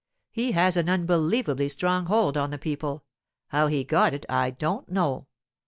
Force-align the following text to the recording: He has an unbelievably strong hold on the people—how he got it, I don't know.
He 0.31 0.53
has 0.53 0.77
an 0.77 0.89
unbelievably 0.89 1.69
strong 1.69 2.07
hold 2.07 2.35
on 2.35 2.49
the 2.49 2.57
people—how 2.57 3.67
he 3.67 3.83
got 3.83 4.15
it, 4.15 4.25
I 4.27 4.49
don't 4.49 4.89
know. 4.89 5.27